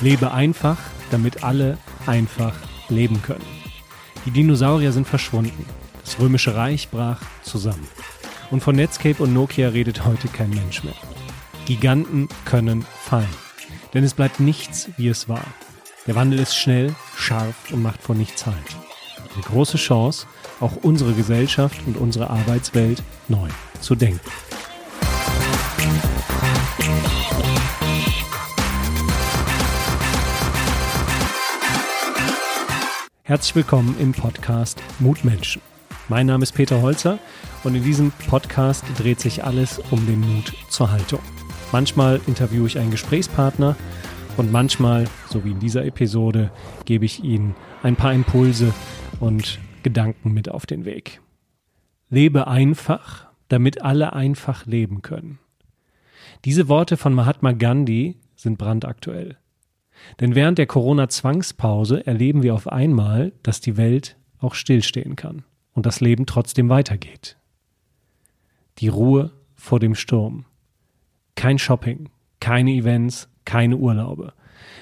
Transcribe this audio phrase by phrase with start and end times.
[0.00, 0.76] Lebe einfach,
[1.10, 2.54] damit alle einfach
[2.88, 3.44] leben können.
[4.24, 5.66] Die Dinosaurier sind verschwunden.
[6.04, 7.86] Das römische Reich brach zusammen.
[8.50, 10.94] Und von Netscape und Nokia redet heute kein Mensch mehr.
[11.66, 13.28] Giganten können fallen.
[13.92, 15.44] Denn es bleibt nichts, wie es war.
[16.06, 18.56] Der Wandel ist schnell, scharf und macht vor nichts Halt.
[19.34, 20.26] Eine große Chance,
[20.60, 23.48] auch unsere Gesellschaft und unsere Arbeitswelt neu
[23.80, 24.20] zu denken.
[33.28, 35.60] Herzlich willkommen im Podcast Mutmenschen.
[36.08, 37.18] Mein Name ist Peter Holzer
[37.62, 41.20] und in diesem Podcast dreht sich alles um den Mut zur Haltung.
[41.70, 43.76] Manchmal interviewe ich einen Gesprächspartner
[44.38, 46.50] und manchmal, so wie in dieser Episode,
[46.86, 48.72] gebe ich Ihnen ein paar Impulse
[49.20, 51.20] und Gedanken mit auf den Weg.
[52.08, 55.38] Lebe einfach, damit alle einfach leben können.
[56.46, 59.36] Diese Worte von Mahatma Gandhi sind brandaktuell.
[60.20, 65.86] Denn während der Corona-Zwangspause erleben wir auf einmal, dass die Welt auch stillstehen kann und
[65.86, 67.36] das Leben trotzdem weitergeht.
[68.78, 70.44] Die Ruhe vor dem Sturm.
[71.34, 72.08] Kein Shopping,
[72.40, 74.32] keine Events, keine Urlaube.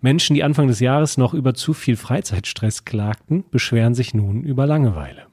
[0.00, 4.66] Menschen, die Anfang des Jahres noch über zu viel Freizeitstress klagten, beschweren sich nun über
[4.66, 5.26] Langeweile.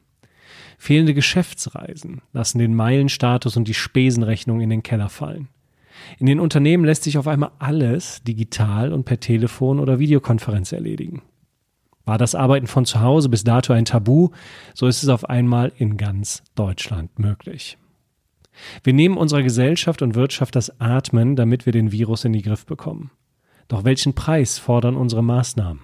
[0.78, 5.48] Fehlende Geschäftsreisen lassen den Meilenstatus und die Spesenrechnung in den Keller fallen.
[6.20, 11.22] In den Unternehmen lässt sich auf einmal alles digital und per Telefon oder Videokonferenz erledigen.
[12.06, 14.30] War das Arbeiten von zu Hause bis dato ein Tabu,
[14.74, 17.78] so ist es auf einmal in ganz Deutschland möglich.
[18.84, 22.66] Wir nehmen unserer Gesellschaft und Wirtschaft das Atmen, damit wir den Virus in den Griff
[22.66, 23.12] bekommen.
[23.68, 25.82] Doch welchen Preis fordern unsere Maßnahmen?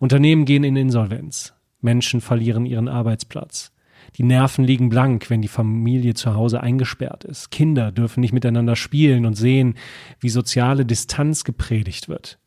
[0.00, 1.54] Unternehmen gehen in Insolvenz.
[1.80, 3.73] Menschen verlieren ihren Arbeitsplatz.
[4.16, 7.50] Die Nerven liegen blank, wenn die Familie zu Hause eingesperrt ist.
[7.50, 9.74] Kinder dürfen nicht miteinander spielen und sehen,
[10.20, 12.38] wie soziale Distanz gepredigt wird.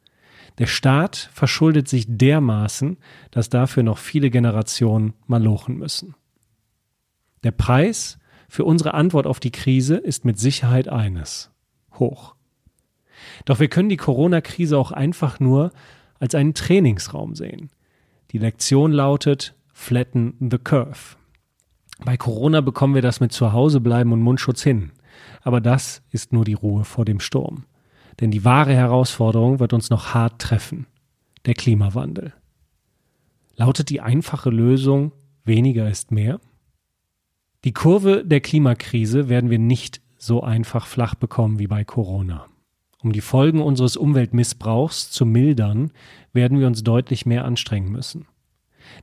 [0.60, 2.98] Der Staat verschuldet sich dermaßen,
[3.32, 6.16] dass dafür noch viele Generationen malochen müssen.
[7.44, 8.18] Der Preis
[8.50, 11.52] für unsere Antwort auf die Krise ist mit Sicherheit eines
[11.94, 12.36] hoch.
[13.46, 15.72] Doch wir können die Corona-Krise auch einfach nur
[16.20, 17.70] als einen Trainingsraum sehen.
[18.32, 21.17] Die Lektion lautet Flatten the Curve.
[22.04, 24.92] Bei Corona bekommen wir das mit Zuhause bleiben und Mundschutz hin.
[25.42, 27.66] Aber das ist nur die Ruhe vor dem Sturm.
[28.20, 30.88] Denn die wahre Herausforderung wird uns noch hart treffen.
[31.46, 32.34] Der Klimawandel.
[33.56, 35.12] Lautet die einfache Lösung
[35.44, 36.40] weniger ist mehr?
[37.64, 42.46] Die Kurve der Klimakrise werden wir nicht so einfach flach bekommen wie bei Corona.
[43.02, 45.92] Um die Folgen unseres Umweltmissbrauchs zu mildern,
[46.34, 48.28] werden wir uns deutlich mehr anstrengen müssen.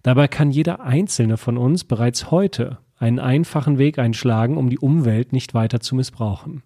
[0.02, 5.32] Dabei kann jeder einzelne von uns bereits heute einen einfachen Weg einschlagen, um die Umwelt
[5.32, 6.62] nicht weiter zu missbrauchen.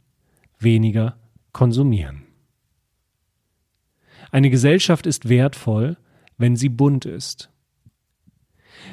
[0.59, 1.17] Weniger
[1.53, 2.25] konsumieren.
[4.31, 5.97] Eine Gesellschaft ist wertvoll,
[6.37, 7.51] wenn sie bunt ist.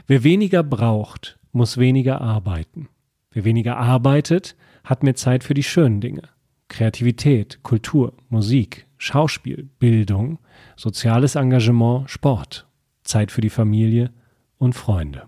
[0.07, 2.89] Wer weniger braucht, muss weniger arbeiten.
[3.31, 6.23] Wer weniger arbeitet, hat mehr Zeit für die schönen Dinge.
[6.67, 10.39] Kreativität, Kultur, Musik, Schauspiel, Bildung,
[10.75, 12.67] soziales Engagement, Sport,
[13.03, 14.11] Zeit für die Familie
[14.57, 15.27] und Freunde.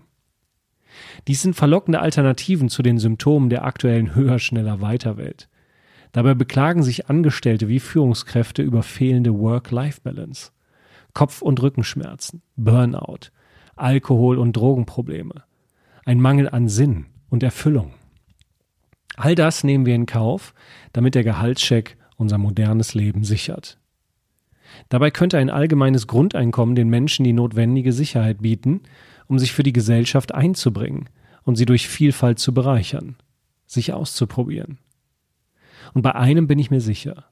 [1.26, 5.48] Dies sind verlockende Alternativen zu den Symptomen der aktuellen höher, schneller, weiter Welt.
[6.12, 10.52] Dabei beklagen sich Angestellte wie Führungskräfte über fehlende Work-Life-Balance,
[11.12, 13.30] Kopf- und Rückenschmerzen, Burnout,
[13.76, 15.44] Alkohol- und Drogenprobleme,
[16.04, 17.92] ein Mangel an Sinn und Erfüllung.
[19.16, 20.54] All das nehmen wir in Kauf,
[20.92, 23.78] damit der Gehaltscheck unser modernes Leben sichert.
[24.88, 28.82] Dabei könnte ein allgemeines Grundeinkommen den Menschen die notwendige Sicherheit bieten,
[29.28, 31.08] um sich für die Gesellschaft einzubringen
[31.44, 33.16] und sie durch Vielfalt zu bereichern,
[33.66, 34.78] sich auszuprobieren.
[35.94, 37.24] Und bei einem bin ich mir sicher,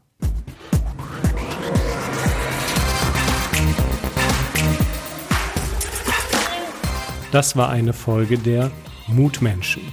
[7.30, 8.70] Das war eine Folge der
[9.06, 9.84] Mutmenschen.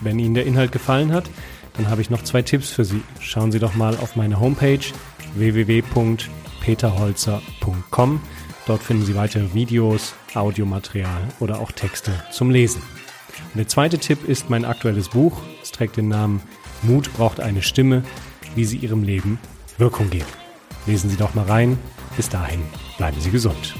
[0.00, 1.28] Wenn Ihnen der Inhalt gefallen hat,
[1.76, 3.02] dann habe ich noch zwei Tipps für Sie.
[3.18, 4.78] Schauen Sie doch mal auf meine Homepage
[5.34, 8.20] www.peterholzer.com.
[8.68, 12.82] Dort finden Sie weitere Videos, Audiomaterial oder auch Texte zum Lesen.
[13.52, 15.40] Und der zweite Tipp ist mein aktuelles Buch.
[15.62, 16.42] Es trägt den Namen
[16.82, 18.04] Mut braucht eine Stimme,
[18.54, 19.38] wie Sie Ihrem Leben
[19.78, 20.26] Wirkung geben.
[20.86, 21.78] Lesen Sie doch mal rein.
[22.16, 22.60] Bis dahin
[22.98, 23.74] bleiben Sie gesund.